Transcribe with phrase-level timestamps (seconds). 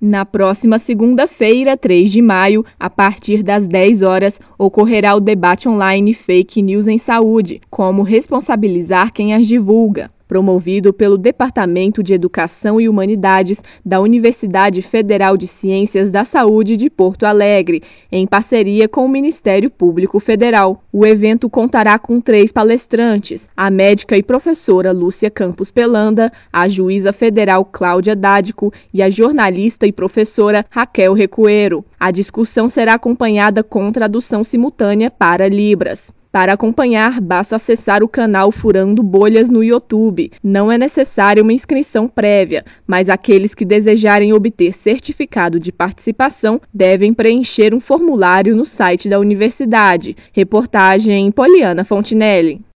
[0.00, 6.14] Na próxima segunda-feira, 3 de maio, a partir das 10 horas, ocorrerá o debate online
[6.14, 12.88] Fake News em Saúde, como responsabilizar quem as divulga promovido pelo Departamento de Educação e
[12.88, 17.82] Humanidades da Universidade Federal de Ciências da Saúde de Porto Alegre,
[18.12, 20.84] em parceria com o Ministério Público Federal.
[20.92, 27.12] O evento contará com três palestrantes: a médica e professora Lúcia Campos Pelanda, a juíza
[27.12, 31.84] federal Cláudia Dádico e a jornalista e professora Raquel Recuero.
[31.98, 36.12] A discussão será acompanhada com tradução simultânea para Libras.
[36.30, 40.30] Para acompanhar, basta acessar o canal Furando Bolhas no YouTube.
[40.42, 47.14] Não é necessária uma inscrição prévia, mas aqueles que desejarem obter certificado de participação devem
[47.14, 50.14] preencher um formulário no site da universidade.
[50.32, 52.67] Reportagem Poliana Fontinelli.